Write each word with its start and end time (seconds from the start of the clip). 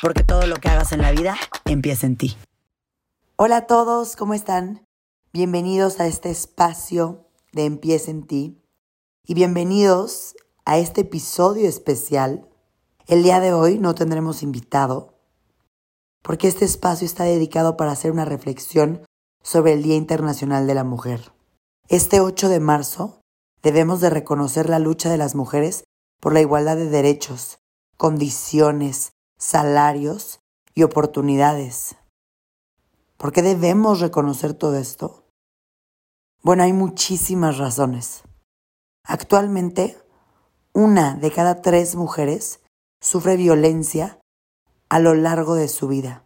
porque 0.00 0.24
todo 0.24 0.46
lo 0.46 0.56
que 0.56 0.68
hagas 0.68 0.92
en 0.92 1.02
la 1.02 1.12
vida 1.12 1.36
empieza 1.66 2.06
en 2.06 2.16
ti. 2.16 2.36
Hola 3.36 3.58
a 3.58 3.66
todos, 3.66 4.16
¿cómo 4.16 4.34
están? 4.34 4.86
Bienvenidos 5.32 6.00
a 6.00 6.06
este 6.06 6.30
espacio 6.30 7.26
de 7.52 7.66
Empieza 7.66 8.10
en 8.10 8.26
ti 8.26 8.62
y 9.26 9.34
bienvenidos 9.34 10.34
a 10.64 10.78
este 10.78 11.02
episodio 11.02 11.68
especial. 11.68 12.48
El 13.06 13.22
día 13.22 13.40
de 13.40 13.52
hoy 13.52 13.78
no 13.78 13.94
tendremos 13.94 14.42
invitado 14.42 15.14
porque 16.22 16.48
este 16.48 16.64
espacio 16.64 17.06
está 17.06 17.24
dedicado 17.24 17.76
para 17.76 17.92
hacer 17.92 18.10
una 18.10 18.24
reflexión 18.24 19.04
sobre 19.42 19.72
el 19.72 19.82
Día 19.82 19.96
Internacional 19.96 20.66
de 20.66 20.74
la 20.74 20.84
Mujer. 20.84 21.32
Este 21.88 22.20
8 22.20 22.48
de 22.48 22.60
marzo 22.60 23.20
debemos 23.62 24.00
de 24.00 24.10
reconocer 24.10 24.68
la 24.68 24.78
lucha 24.78 25.10
de 25.10 25.16
las 25.16 25.34
mujeres 25.34 25.84
por 26.20 26.34
la 26.34 26.40
igualdad 26.40 26.76
de 26.76 26.90
derechos, 26.90 27.58
condiciones, 27.96 29.12
salarios 29.40 30.40
y 30.74 30.82
oportunidades. 30.82 31.96
¿Por 33.16 33.32
qué 33.32 33.40
debemos 33.40 34.00
reconocer 34.00 34.52
todo 34.52 34.76
esto? 34.76 35.24
Bueno, 36.42 36.62
hay 36.62 36.74
muchísimas 36.74 37.56
razones. 37.56 38.22
Actualmente, 39.02 39.98
una 40.74 41.16
de 41.16 41.32
cada 41.32 41.62
tres 41.62 41.96
mujeres 41.96 42.60
sufre 43.00 43.36
violencia 43.36 44.20
a 44.90 44.98
lo 44.98 45.14
largo 45.14 45.54
de 45.54 45.68
su 45.68 45.88
vida. 45.88 46.22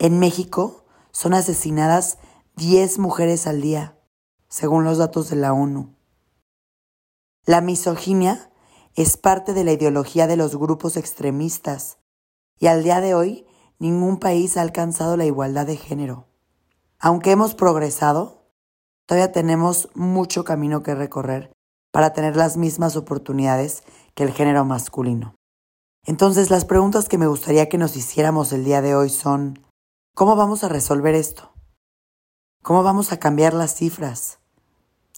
En 0.00 0.18
México 0.18 0.84
son 1.12 1.34
asesinadas 1.34 2.18
10 2.56 2.98
mujeres 2.98 3.46
al 3.46 3.60
día, 3.60 3.96
según 4.48 4.82
los 4.82 4.98
datos 4.98 5.30
de 5.30 5.36
la 5.36 5.52
ONU. 5.52 5.94
La 7.46 7.60
misoginia 7.60 8.50
es 8.94 9.16
parte 9.16 9.54
de 9.54 9.64
la 9.64 9.72
ideología 9.72 10.26
de 10.26 10.36
los 10.36 10.56
grupos 10.56 10.96
extremistas 10.96 11.98
y 12.58 12.68
al 12.68 12.84
día 12.84 13.00
de 13.00 13.14
hoy 13.14 13.46
ningún 13.78 14.18
país 14.18 14.56
ha 14.56 14.62
alcanzado 14.62 15.16
la 15.16 15.24
igualdad 15.24 15.66
de 15.66 15.76
género. 15.76 16.26
Aunque 17.00 17.32
hemos 17.32 17.54
progresado, 17.54 18.48
todavía 19.06 19.32
tenemos 19.32 19.88
mucho 19.94 20.44
camino 20.44 20.82
que 20.82 20.94
recorrer 20.94 21.52
para 21.90 22.12
tener 22.12 22.36
las 22.36 22.56
mismas 22.56 22.96
oportunidades 22.96 23.82
que 24.14 24.22
el 24.22 24.32
género 24.32 24.64
masculino. 24.64 25.34
Entonces 26.06 26.50
las 26.50 26.64
preguntas 26.64 27.08
que 27.08 27.18
me 27.18 27.26
gustaría 27.26 27.68
que 27.68 27.78
nos 27.78 27.96
hiciéramos 27.96 28.52
el 28.52 28.64
día 28.64 28.80
de 28.80 28.94
hoy 28.94 29.10
son, 29.10 29.58
¿cómo 30.14 30.36
vamos 30.36 30.62
a 30.62 30.68
resolver 30.68 31.14
esto? 31.14 31.52
¿Cómo 32.62 32.82
vamos 32.82 33.12
a 33.12 33.18
cambiar 33.18 33.54
las 33.54 33.74
cifras? 33.74 34.38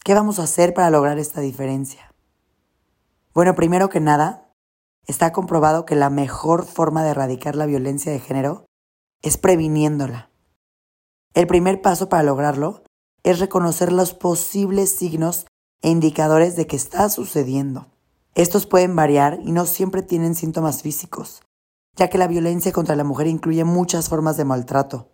¿Qué 0.03 0.13
vamos 0.13 0.39
a 0.39 0.43
hacer 0.43 0.73
para 0.73 0.89
lograr 0.89 1.19
esta 1.19 1.41
diferencia? 1.41 2.13
Bueno, 3.37 3.53
primero 3.53 3.89
que 3.89 3.99
nada, 3.99 4.51
está 5.05 5.31
comprobado 5.31 5.85
que 5.85 5.95
la 5.95 6.09
mejor 6.09 6.65
forma 6.65 7.03
de 7.03 7.11
erradicar 7.11 7.55
la 7.55 7.67
violencia 7.67 8.11
de 8.11 8.19
género 8.19 8.65
es 9.21 9.37
previniéndola. 9.37 10.31
El 11.35 11.45
primer 11.45 11.83
paso 11.83 12.09
para 12.09 12.23
lograrlo 12.23 12.81
es 13.21 13.37
reconocer 13.37 13.91
los 13.91 14.15
posibles 14.15 14.89
signos 14.89 15.45
e 15.83 15.91
indicadores 15.91 16.55
de 16.55 16.65
que 16.65 16.77
está 16.77 17.09
sucediendo. 17.09 17.85
Estos 18.33 18.65
pueden 18.65 18.95
variar 18.95 19.37
y 19.43 19.51
no 19.51 19.67
siempre 19.67 20.01
tienen 20.01 20.33
síntomas 20.33 20.81
físicos, 20.81 21.43
ya 21.95 22.09
que 22.09 22.17
la 22.17 22.25
violencia 22.25 22.71
contra 22.71 22.95
la 22.95 23.03
mujer 23.03 23.27
incluye 23.27 23.63
muchas 23.63 24.09
formas 24.09 24.37
de 24.37 24.45
maltrato, 24.45 25.11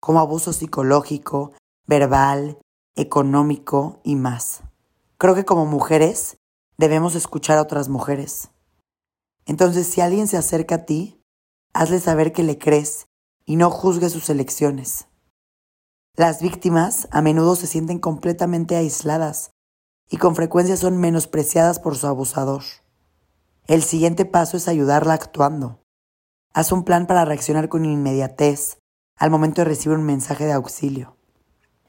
como 0.00 0.20
abuso 0.20 0.54
psicológico, 0.54 1.52
verbal, 1.86 2.56
económico 2.96 4.00
y 4.04 4.16
más. 4.16 4.62
Creo 5.18 5.34
que 5.34 5.44
como 5.44 5.66
mujeres 5.66 6.37
debemos 6.78 7.16
escuchar 7.16 7.58
a 7.58 7.62
otras 7.62 7.88
mujeres. 7.88 8.50
Entonces, 9.44 9.86
si 9.86 10.00
alguien 10.00 10.28
se 10.28 10.36
acerca 10.36 10.76
a 10.76 10.84
ti, 10.84 11.20
hazle 11.74 12.00
saber 12.00 12.32
que 12.32 12.44
le 12.44 12.58
crees 12.58 13.08
y 13.44 13.56
no 13.56 13.70
juzgues 13.70 14.12
sus 14.12 14.30
elecciones. 14.30 15.08
Las 16.14 16.40
víctimas 16.40 17.08
a 17.10 17.20
menudo 17.22 17.56
se 17.56 17.66
sienten 17.66 17.98
completamente 17.98 18.76
aisladas 18.76 19.50
y 20.08 20.16
con 20.16 20.34
frecuencia 20.34 20.76
son 20.76 20.98
menospreciadas 20.98 21.80
por 21.80 21.96
su 21.96 22.06
abusador. 22.06 22.62
El 23.66 23.82
siguiente 23.82 24.24
paso 24.24 24.56
es 24.56 24.68
ayudarla 24.68 25.14
actuando. 25.14 25.82
Haz 26.54 26.72
un 26.72 26.84
plan 26.84 27.06
para 27.06 27.24
reaccionar 27.24 27.68
con 27.68 27.84
inmediatez 27.84 28.78
al 29.16 29.30
momento 29.30 29.60
de 29.60 29.66
recibir 29.66 29.98
un 29.98 30.04
mensaje 30.04 30.46
de 30.46 30.52
auxilio. 30.52 31.16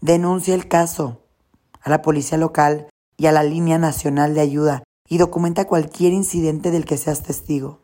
Denuncia 0.02 0.56
el 0.56 0.68
caso 0.68 1.26
a 1.82 1.90
la 1.90 2.02
policía 2.02 2.38
local 2.38 2.90
y 3.20 3.28
a 3.28 3.34
la 3.34 3.44
línea 3.44 3.78
nacional 3.78 4.34
de 4.34 4.40
ayuda 4.40 4.84
y 5.08 5.18
documenta 5.18 5.68
cualquier 5.68 6.14
incidente 6.14 6.72
del 6.72 6.86
que 6.86 6.98
seas 6.98 7.22
testigo. 7.22 7.82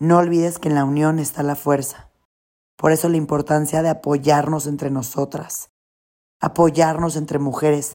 No 0.00 0.18
olvides 0.18 0.58
que 0.58 0.68
en 0.68 0.74
la 0.74 0.84
unión 0.84 1.20
está 1.20 1.44
la 1.44 1.54
fuerza. 1.54 2.10
Por 2.76 2.90
eso 2.90 3.08
la 3.08 3.16
importancia 3.16 3.82
de 3.82 3.90
apoyarnos 3.90 4.66
entre 4.66 4.90
nosotras, 4.90 5.70
apoyarnos 6.40 7.14
entre 7.14 7.38
mujeres. 7.38 7.92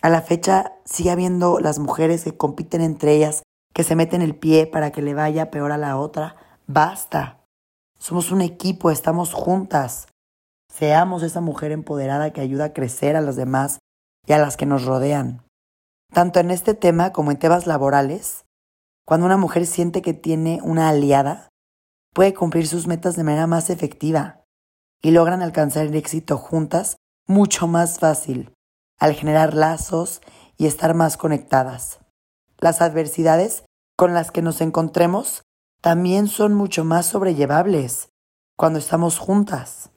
A 0.00 0.08
la 0.08 0.22
fecha 0.22 0.72
sigue 0.86 1.10
habiendo 1.10 1.60
las 1.60 1.78
mujeres 1.78 2.24
que 2.24 2.34
compiten 2.34 2.80
entre 2.80 3.14
ellas, 3.16 3.42
que 3.74 3.84
se 3.84 3.94
meten 3.94 4.22
el 4.22 4.34
pie 4.34 4.66
para 4.66 4.90
que 4.90 5.02
le 5.02 5.12
vaya 5.12 5.50
peor 5.50 5.70
a 5.70 5.76
la 5.76 5.98
otra. 5.98 6.36
Basta. 6.66 7.44
Somos 7.98 8.32
un 8.32 8.40
equipo, 8.40 8.90
estamos 8.90 9.34
juntas. 9.34 10.08
Seamos 10.72 11.22
esa 11.22 11.42
mujer 11.42 11.72
empoderada 11.72 12.32
que 12.32 12.40
ayuda 12.40 12.66
a 12.66 12.72
crecer 12.72 13.16
a 13.16 13.20
los 13.20 13.36
demás 13.36 13.80
y 14.26 14.32
a 14.32 14.38
las 14.38 14.56
que 14.56 14.66
nos 14.66 14.84
rodean. 14.84 15.44
Tanto 16.12 16.40
en 16.40 16.50
este 16.50 16.74
tema 16.74 17.12
como 17.12 17.30
en 17.30 17.38
temas 17.38 17.66
laborales, 17.66 18.44
cuando 19.04 19.26
una 19.26 19.36
mujer 19.36 19.66
siente 19.66 20.02
que 20.02 20.14
tiene 20.14 20.60
una 20.62 20.88
aliada, 20.88 21.48
puede 22.12 22.34
cumplir 22.34 22.66
sus 22.66 22.86
metas 22.86 23.16
de 23.16 23.24
manera 23.24 23.46
más 23.46 23.70
efectiva 23.70 24.44
y 25.02 25.12
logran 25.12 25.42
alcanzar 25.42 25.86
el 25.86 25.94
éxito 25.94 26.36
juntas 26.36 26.96
mucho 27.26 27.66
más 27.66 27.98
fácil 27.98 28.52
al 28.98 29.14
generar 29.14 29.54
lazos 29.54 30.20
y 30.56 30.66
estar 30.66 30.94
más 30.94 31.16
conectadas. 31.16 32.00
Las 32.58 32.82
adversidades 32.82 33.64
con 33.96 34.12
las 34.14 34.30
que 34.30 34.42
nos 34.42 34.60
encontremos 34.60 35.42
también 35.80 36.28
son 36.28 36.54
mucho 36.54 36.84
más 36.84 37.06
sobrellevables 37.06 38.10
cuando 38.56 38.78
estamos 38.78 39.18
juntas. 39.18 39.90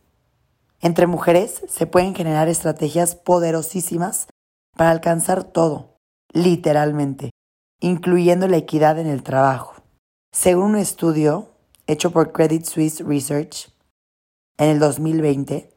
Entre 0.83 1.07
mujeres 1.07 1.63
se 1.69 1.87
pueden 1.87 2.13
generar 2.13 2.49
estrategias 2.49 3.15
poderosísimas 3.15 4.27
para 4.75 4.91
alcanzar 4.91 5.45
todo, 5.45 5.95
literalmente, 6.33 7.29
incluyendo 7.79 8.49
la 8.49 8.57
equidad 8.57 8.99
en 8.99 9.07
el 9.07 9.23
trabajo. 9.23 9.75
Según 10.33 10.71
un 10.71 10.75
estudio 10.75 11.51
hecho 11.87 12.11
por 12.11 12.33
Credit 12.33 12.65
Suisse 12.65 12.99
Research 12.99 13.73
en 14.57 14.71
el 14.71 14.79
2020, 14.79 15.69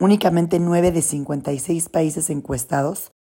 únicamente 0.00 0.58
9 0.58 0.90
de 0.90 1.02
56 1.02 1.88
países 1.88 2.28
encuestados 2.28 3.12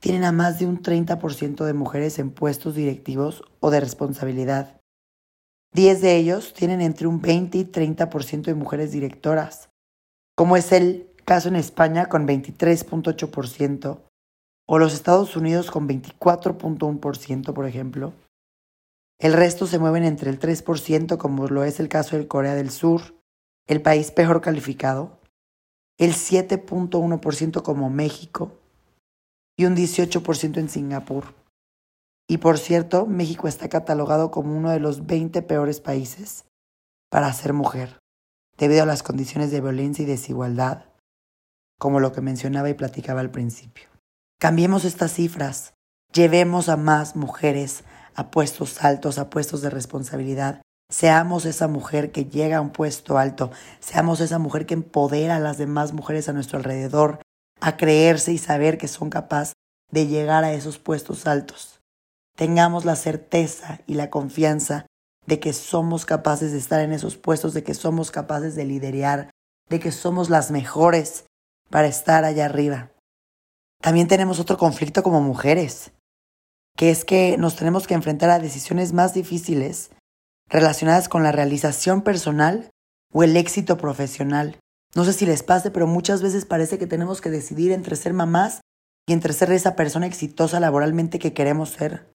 tienen 0.00 0.24
a 0.24 0.32
más 0.32 0.58
de 0.58 0.66
un 0.66 0.82
30% 0.82 1.64
de 1.64 1.72
mujeres 1.72 2.18
en 2.18 2.30
puestos 2.30 2.74
directivos 2.74 3.42
o 3.60 3.70
de 3.70 3.80
responsabilidad. 3.80 4.82
10 5.72 6.02
de 6.02 6.16
ellos 6.16 6.52
tienen 6.52 6.82
entre 6.82 7.06
un 7.06 7.22
20 7.22 7.56
y 7.56 7.64
30% 7.64 8.42
de 8.42 8.54
mujeres 8.54 8.92
directoras 8.92 9.71
como 10.42 10.56
es 10.56 10.72
el 10.72 11.08
caso 11.24 11.46
en 11.46 11.54
España 11.54 12.06
con 12.06 12.26
23.8% 12.26 14.00
o 14.66 14.78
los 14.80 14.92
Estados 14.92 15.36
Unidos 15.36 15.70
con 15.70 15.88
24.1%, 15.88 17.52
por 17.52 17.64
ejemplo. 17.64 18.12
El 19.20 19.34
resto 19.34 19.68
se 19.68 19.78
mueven 19.78 20.02
entre 20.02 20.30
el 20.30 20.40
3%, 20.40 21.16
como 21.16 21.46
lo 21.46 21.62
es 21.62 21.78
el 21.78 21.88
caso 21.88 22.18
de 22.18 22.26
Corea 22.26 22.56
del 22.56 22.70
Sur, 22.70 23.14
el 23.68 23.82
país 23.82 24.10
peor 24.10 24.40
calificado, 24.40 25.20
el 25.96 26.12
7.1% 26.12 27.62
como 27.62 27.88
México 27.88 28.50
y 29.56 29.66
un 29.66 29.76
18% 29.76 30.56
en 30.56 30.68
Singapur. 30.68 31.36
Y 32.28 32.38
por 32.38 32.58
cierto, 32.58 33.06
México 33.06 33.46
está 33.46 33.68
catalogado 33.68 34.32
como 34.32 34.58
uno 34.58 34.72
de 34.72 34.80
los 34.80 35.06
20 35.06 35.40
peores 35.42 35.80
países 35.80 36.46
para 37.10 37.32
ser 37.32 37.52
mujer 37.52 38.01
debido 38.58 38.82
a 38.82 38.86
las 38.86 39.02
condiciones 39.02 39.50
de 39.50 39.60
violencia 39.60 40.02
y 40.02 40.06
desigualdad, 40.06 40.86
como 41.78 42.00
lo 42.00 42.12
que 42.12 42.20
mencionaba 42.20 42.70
y 42.70 42.74
platicaba 42.74 43.20
al 43.20 43.30
principio. 43.30 43.88
Cambiemos 44.38 44.84
estas 44.84 45.12
cifras, 45.12 45.74
llevemos 46.12 46.68
a 46.68 46.76
más 46.76 47.16
mujeres 47.16 47.84
a 48.14 48.30
puestos 48.30 48.84
altos, 48.84 49.18
a 49.18 49.30
puestos 49.30 49.62
de 49.62 49.70
responsabilidad, 49.70 50.62
Seamos 50.92 51.46
esa 51.46 51.68
mujer 51.68 52.12
que 52.12 52.26
llega 52.26 52.58
a 52.58 52.60
un 52.60 52.68
puesto 52.68 53.16
alto, 53.16 53.50
seamos 53.80 54.20
esa 54.20 54.38
mujer 54.38 54.66
que 54.66 54.74
empodera 54.74 55.36
a 55.36 55.40
las 55.40 55.56
demás 55.56 55.94
mujeres 55.94 56.28
a 56.28 56.34
nuestro 56.34 56.58
alrededor 56.58 57.20
a 57.62 57.78
creerse 57.78 58.30
y 58.34 58.38
saber 58.38 58.76
que 58.76 58.88
son 58.88 59.08
capaces 59.08 59.54
de 59.90 60.06
llegar 60.06 60.44
a 60.44 60.52
esos 60.52 60.78
puestos 60.78 61.26
altos. 61.26 61.80
Tengamos 62.36 62.84
la 62.84 62.94
certeza 62.94 63.80
y 63.86 63.94
la 63.94 64.10
confianza 64.10 64.84
de 65.26 65.40
que 65.40 65.52
somos 65.52 66.04
capaces 66.04 66.52
de 66.52 66.58
estar 66.58 66.80
en 66.80 66.92
esos 66.92 67.16
puestos, 67.16 67.54
de 67.54 67.62
que 67.62 67.74
somos 67.74 68.10
capaces 68.10 68.54
de 68.54 68.64
liderar, 68.64 69.30
de 69.68 69.80
que 69.80 69.92
somos 69.92 70.30
las 70.30 70.50
mejores 70.50 71.24
para 71.70 71.86
estar 71.86 72.24
allá 72.24 72.46
arriba. 72.46 72.90
También 73.80 74.08
tenemos 74.08 74.38
otro 74.38 74.58
conflicto 74.58 75.02
como 75.02 75.20
mujeres, 75.20 75.92
que 76.76 76.90
es 76.90 77.04
que 77.04 77.36
nos 77.38 77.56
tenemos 77.56 77.86
que 77.86 77.94
enfrentar 77.94 78.30
a 78.30 78.38
decisiones 78.38 78.92
más 78.92 79.14
difíciles 79.14 79.90
relacionadas 80.48 81.08
con 81.08 81.22
la 81.22 81.32
realización 81.32 82.02
personal 82.02 82.70
o 83.12 83.22
el 83.22 83.36
éxito 83.36 83.78
profesional. 83.78 84.58
No 84.94 85.04
sé 85.04 85.12
si 85.12 85.26
les 85.26 85.42
pase, 85.42 85.70
pero 85.70 85.86
muchas 85.86 86.22
veces 86.22 86.44
parece 86.44 86.78
que 86.78 86.86
tenemos 86.86 87.20
que 87.20 87.30
decidir 87.30 87.72
entre 87.72 87.96
ser 87.96 88.12
mamás 88.12 88.60
y 89.08 89.14
entre 89.14 89.32
ser 89.32 89.50
esa 89.52 89.74
persona 89.74 90.06
exitosa 90.06 90.60
laboralmente 90.60 91.18
que 91.18 91.32
queremos 91.32 91.70
ser. 91.70 92.11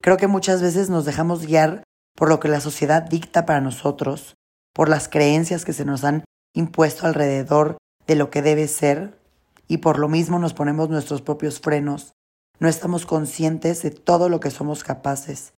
Creo 0.00 0.16
que 0.16 0.28
muchas 0.28 0.62
veces 0.62 0.90
nos 0.90 1.04
dejamos 1.04 1.44
guiar 1.44 1.82
por 2.14 2.28
lo 2.28 2.40
que 2.40 2.48
la 2.48 2.60
sociedad 2.60 3.02
dicta 3.02 3.46
para 3.46 3.60
nosotros, 3.60 4.36
por 4.72 4.88
las 4.88 5.08
creencias 5.08 5.64
que 5.64 5.72
se 5.72 5.84
nos 5.84 6.04
han 6.04 6.24
impuesto 6.54 7.06
alrededor 7.06 7.78
de 8.06 8.14
lo 8.14 8.30
que 8.30 8.42
debe 8.42 8.68
ser, 8.68 9.18
y 9.66 9.78
por 9.78 9.98
lo 9.98 10.08
mismo 10.08 10.38
nos 10.38 10.54
ponemos 10.54 10.88
nuestros 10.88 11.20
propios 11.20 11.60
frenos. 11.60 12.12
No 12.58 12.68
estamos 12.68 13.06
conscientes 13.06 13.82
de 13.82 13.90
todo 13.90 14.28
lo 14.28 14.40
que 14.40 14.50
somos 14.50 14.82
capaces. 14.82 15.52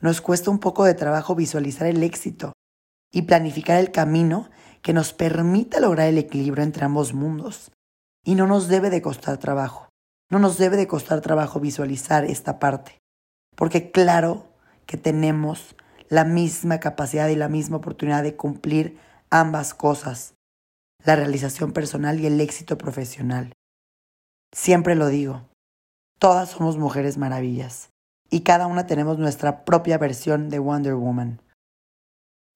Nos 0.00 0.20
cuesta 0.20 0.50
un 0.50 0.58
poco 0.58 0.84
de 0.84 0.94
trabajo 0.94 1.34
visualizar 1.34 1.86
el 1.86 2.02
éxito 2.02 2.52
y 3.12 3.22
planificar 3.22 3.80
el 3.80 3.90
camino 3.90 4.50
que 4.82 4.92
nos 4.92 5.12
permita 5.12 5.80
lograr 5.80 6.08
el 6.08 6.18
equilibrio 6.18 6.62
entre 6.62 6.84
ambos 6.84 7.12
mundos. 7.12 7.72
Y 8.24 8.34
no 8.34 8.46
nos 8.46 8.68
debe 8.68 8.90
de 8.90 9.02
costar 9.02 9.38
trabajo. 9.38 9.88
No 10.30 10.38
nos 10.38 10.58
debe 10.58 10.76
de 10.76 10.86
costar 10.86 11.20
trabajo 11.22 11.60
visualizar 11.60 12.24
esta 12.24 12.58
parte 12.58 13.00
porque 13.56 13.90
claro 13.90 14.46
que 14.86 14.96
tenemos 14.96 15.74
la 16.08 16.24
misma 16.24 16.78
capacidad 16.78 17.28
y 17.28 17.34
la 17.36 17.48
misma 17.48 17.78
oportunidad 17.78 18.22
de 18.22 18.36
cumplir 18.36 18.98
ambas 19.30 19.74
cosas, 19.74 20.34
la 21.04 21.16
realización 21.16 21.72
personal 21.72 22.20
y 22.20 22.26
el 22.26 22.40
éxito 22.40 22.78
profesional. 22.78 23.52
Siempre 24.52 24.94
lo 24.94 25.08
digo, 25.08 25.48
todas 26.20 26.50
somos 26.50 26.78
mujeres 26.78 27.18
maravillas 27.18 27.90
y 28.30 28.40
cada 28.40 28.66
una 28.66 28.86
tenemos 28.86 29.18
nuestra 29.18 29.64
propia 29.64 29.98
versión 29.98 30.48
de 30.48 30.58
Wonder 30.58 30.94
Woman. 30.94 31.40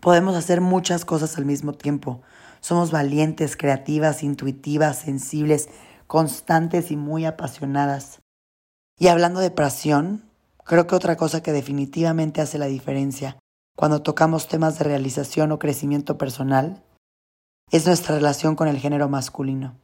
Podemos 0.00 0.34
hacer 0.34 0.60
muchas 0.60 1.04
cosas 1.04 1.36
al 1.36 1.44
mismo 1.44 1.74
tiempo. 1.74 2.22
Somos 2.60 2.90
valientes, 2.90 3.56
creativas, 3.56 4.22
intuitivas, 4.22 4.98
sensibles, 4.98 5.68
constantes 6.06 6.90
y 6.90 6.96
muy 6.96 7.26
apasionadas. 7.26 8.22
Y 8.98 9.08
hablando 9.08 9.40
de 9.40 9.50
pasión, 9.50 10.29
Creo 10.70 10.86
que 10.86 10.94
otra 10.94 11.16
cosa 11.16 11.42
que 11.42 11.50
definitivamente 11.50 12.40
hace 12.40 12.56
la 12.56 12.66
diferencia 12.66 13.40
cuando 13.76 14.02
tocamos 14.02 14.46
temas 14.46 14.78
de 14.78 14.84
realización 14.84 15.50
o 15.50 15.58
crecimiento 15.58 16.16
personal 16.16 16.84
es 17.72 17.88
nuestra 17.88 18.14
relación 18.14 18.54
con 18.54 18.68
el 18.68 18.78
género 18.78 19.08
masculino. 19.08 19.76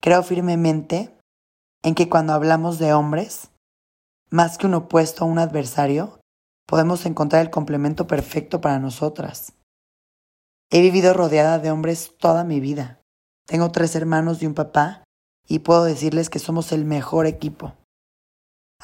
Creo 0.00 0.22
firmemente 0.22 1.18
en 1.82 1.96
que 1.96 2.08
cuando 2.08 2.34
hablamos 2.34 2.78
de 2.78 2.92
hombres, 2.92 3.50
más 4.30 4.58
que 4.58 4.68
un 4.68 4.74
opuesto 4.74 5.24
a 5.24 5.26
un 5.26 5.40
adversario, 5.40 6.20
podemos 6.68 7.04
encontrar 7.04 7.42
el 7.42 7.50
complemento 7.50 8.06
perfecto 8.06 8.60
para 8.60 8.78
nosotras. 8.78 9.54
He 10.70 10.82
vivido 10.82 11.14
rodeada 11.14 11.58
de 11.58 11.72
hombres 11.72 12.12
toda 12.16 12.44
mi 12.44 12.60
vida. 12.60 13.00
Tengo 13.44 13.72
tres 13.72 13.96
hermanos 13.96 14.40
y 14.40 14.46
un 14.46 14.54
papá 14.54 15.02
y 15.48 15.58
puedo 15.58 15.82
decirles 15.82 16.30
que 16.30 16.38
somos 16.38 16.70
el 16.70 16.84
mejor 16.84 17.26
equipo. 17.26 17.74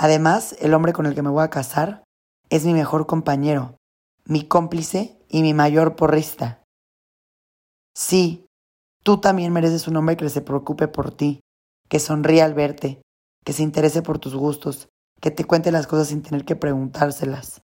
Además, 0.03 0.57
el 0.61 0.73
hombre 0.73 0.95
con 0.95 1.05
el 1.05 1.15
que 1.15 1.21
me 1.21 1.29
voy 1.29 1.45
a 1.45 1.51
casar 1.51 2.05
es 2.49 2.65
mi 2.65 2.73
mejor 2.73 3.07
compañero, 3.07 3.77
mi 4.25 4.49
cómplice 4.49 5.19
y 5.29 5.43
mi 5.43 5.53
mayor 5.53 5.95
porrista. 5.95 6.63
Sí, 7.95 8.47
tú 9.05 9.21
también 9.21 9.53
mereces 9.53 9.89
un 9.89 9.97
hombre 9.97 10.17
que 10.17 10.31
se 10.31 10.41
preocupe 10.41 10.89
por 10.89 11.15
ti, 11.15 11.41
que 11.91 11.99
sonríe 11.99 12.41
al 12.41 12.55
verte, 12.55 13.03
que 13.45 13.53
se 13.53 13.63
interese 13.63 14.01
por 14.01 14.19
tus 14.19 14.35
gustos, 14.35 14.89
que 15.21 15.31
te 15.31 15.45
cuente 15.45 15.71
las 15.71 15.87
cosas 15.87 16.09
sin 16.09 16.23
tener 16.23 16.47
que 16.47 16.57
preguntárselas, 16.57 17.61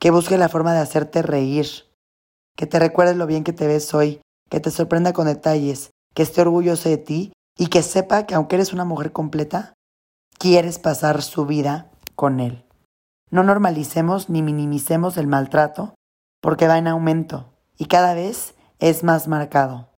que 0.00 0.10
busque 0.10 0.38
la 0.38 0.48
forma 0.48 0.72
de 0.72 0.80
hacerte 0.80 1.20
reír, 1.20 1.66
que 2.56 2.66
te 2.66 2.78
recuerde 2.78 3.14
lo 3.14 3.26
bien 3.26 3.44
que 3.44 3.52
te 3.52 3.66
ves 3.66 3.92
hoy, 3.92 4.22
que 4.48 4.60
te 4.60 4.70
sorprenda 4.70 5.12
con 5.12 5.26
detalles, 5.26 5.90
que 6.14 6.22
esté 6.22 6.40
orgulloso 6.40 6.88
de 6.88 6.96
ti 6.96 7.32
y 7.58 7.66
que 7.66 7.82
sepa 7.82 8.24
que 8.24 8.34
aunque 8.34 8.56
eres 8.56 8.72
una 8.72 8.86
mujer 8.86 9.12
completa, 9.12 9.74
quieres 10.38 10.78
pasar 10.78 11.22
su 11.22 11.46
vida 11.46 11.90
con 12.14 12.40
él. 12.40 12.64
No 13.30 13.42
normalicemos 13.42 14.30
ni 14.30 14.42
minimicemos 14.42 15.16
el 15.16 15.26
maltrato 15.26 15.94
porque 16.40 16.68
va 16.68 16.78
en 16.78 16.88
aumento 16.88 17.52
y 17.76 17.86
cada 17.86 18.14
vez 18.14 18.54
es 18.78 19.04
más 19.04 19.28
marcado. 19.28 19.90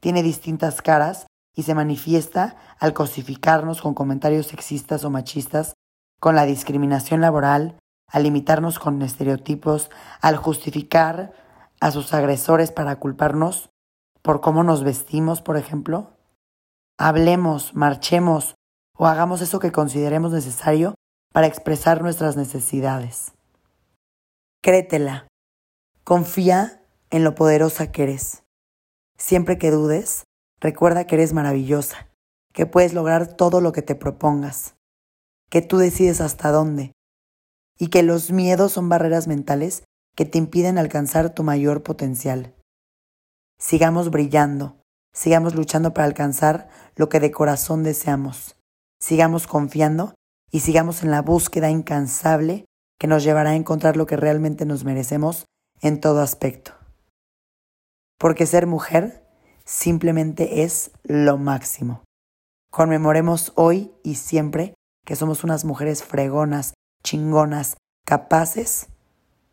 Tiene 0.00 0.22
distintas 0.22 0.80
caras 0.82 1.26
y 1.56 1.64
se 1.64 1.74
manifiesta 1.74 2.56
al 2.78 2.92
cosificarnos 2.92 3.82
con 3.82 3.94
comentarios 3.94 4.46
sexistas 4.46 5.04
o 5.04 5.10
machistas, 5.10 5.74
con 6.20 6.36
la 6.36 6.44
discriminación 6.44 7.20
laboral, 7.20 7.78
al 8.06 8.22
limitarnos 8.22 8.78
con 8.78 9.02
estereotipos, 9.02 9.90
al 10.20 10.36
justificar 10.36 11.32
a 11.80 11.90
sus 11.90 12.14
agresores 12.14 12.70
para 12.70 12.96
culparnos 12.96 13.70
por 14.22 14.40
cómo 14.40 14.62
nos 14.62 14.84
vestimos, 14.84 15.42
por 15.42 15.56
ejemplo. 15.56 16.10
Hablemos, 16.96 17.74
marchemos, 17.74 18.54
o 18.98 19.06
hagamos 19.06 19.40
eso 19.40 19.60
que 19.60 19.72
consideremos 19.72 20.32
necesario 20.32 20.94
para 21.32 21.46
expresar 21.46 22.02
nuestras 22.02 22.36
necesidades. 22.36 23.32
Créetela. 24.60 25.28
Confía 26.02 26.82
en 27.10 27.22
lo 27.22 27.34
poderosa 27.34 27.92
que 27.92 28.02
eres. 28.02 28.42
Siempre 29.16 29.56
que 29.56 29.70
dudes, 29.70 30.24
recuerda 30.60 31.06
que 31.06 31.14
eres 31.14 31.32
maravillosa, 31.32 32.08
que 32.52 32.66
puedes 32.66 32.92
lograr 32.92 33.36
todo 33.36 33.60
lo 33.60 33.72
que 33.72 33.82
te 33.82 33.94
propongas, 33.94 34.74
que 35.48 35.62
tú 35.62 35.78
decides 35.78 36.20
hasta 36.20 36.50
dónde 36.50 36.92
y 37.78 37.88
que 37.88 38.02
los 38.02 38.32
miedos 38.32 38.72
son 38.72 38.88
barreras 38.88 39.28
mentales 39.28 39.84
que 40.16 40.24
te 40.24 40.38
impiden 40.38 40.76
alcanzar 40.76 41.32
tu 41.32 41.44
mayor 41.44 41.84
potencial. 41.84 42.52
Sigamos 43.58 44.10
brillando, 44.10 44.82
sigamos 45.12 45.54
luchando 45.54 45.94
para 45.94 46.06
alcanzar 46.06 46.68
lo 46.96 47.08
que 47.08 47.20
de 47.20 47.30
corazón 47.30 47.84
deseamos 47.84 48.57
sigamos 48.98 49.46
confiando 49.46 50.14
y 50.50 50.60
sigamos 50.60 51.02
en 51.02 51.10
la 51.10 51.22
búsqueda 51.22 51.70
incansable 51.70 52.64
que 52.98 53.06
nos 53.06 53.22
llevará 53.22 53.50
a 53.50 53.56
encontrar 53.56 53.96
lo 53.96 54.06
que 54.06 54.16
realmente 54.16 54.64
nos 54.66 54.84
merecemos 54.84 55.46
en 55.80 56.00
todo 56.00 56.20
aspecto. 56.20 56.72
Porque 58.18 58.46
ser 58.46 58.66
mujer 58.66 59.24
simplemente 59.64 60.62
es 60.64 60.90
lo 61.04 61.38
máximo. 61.38 62.02
Conmemoremos 62.70 63.52
hoy 63.54 63.92
y 64.02 64.16
siempre 64.16 64.74
que 65.04 65.16
somos 65.16 65.44
unas 65.44 65.64
mujeres 65.64 66.02
fregonas, 66.02 66.74
chingonas, 67.02 67.76
capaces 68.04 68.88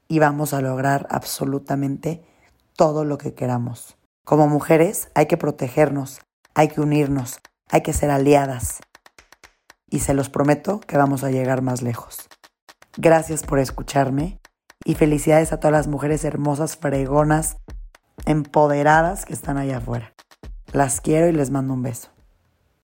y 0.08 0.20
vamos 0.20 0.54
a 0.54 0.62
lograr 0.62 1.08
absolutamente 1.10 2.26
todo 2.76 3.06
lo 3.06 3.18
que 3.18 3.34
queramos. 3.34 3.98
Como 4.26 4.48
mujeres 4.48 5.10
hay 5.14 5.28
que 5.28 5.38
protegernos, 5.38 6.22
hay 6.56 6.70
que 6.70 6.82
unirnos, 6.82 7.40
hay 7.70 7.82
que 7.82 7.94
ser 7.94 8.10
aliadas, 8.10 8.82
y 9.96 10.00
se 10.00 10.14
los 10.14 10.30
prometo 10.30 10.82
que 10.82 10.98
vamos 10.98 11.24
a 11.24 11.32
llegar 11.32 11.62
más 11.62 11.82
lejos. 11.82 12.28
Gracias 12.98 13.44
por 13.44 13.60
escucharme 13.60 14.42
y 14.84 14.96
felicidades 14.96 15.54
a 15.54 15.60
todas 15.62 15.72
las 15.72 15.88
mujeres 15.88 16.26
hermosas, 16.26 16.76
fregonas, 16.76 17.56
empoderadas 18.26 19.24
que 19.24 19.32
están 19.32 19.58
allá 19.58 19.78
afuera. 19.78 20.14
Las 20.74 21.00
quiero 21.00 21.30
y 21.30 21.32
les 21.32 21.50
mando 21.50 21.74
un 21.74 21.82
beso. 21.82 22.15